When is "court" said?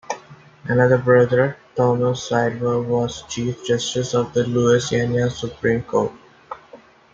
5.83-6.11